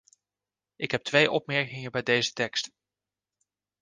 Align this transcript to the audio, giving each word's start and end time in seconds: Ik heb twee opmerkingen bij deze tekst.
Ik 0.75 0.91
heb 0.91 1.03
twee 1.03 1.31
opmerkingen 1.31 1.91
bij 1.91 2.03
deze 2.03 2.33
tekst. 2.33 2.71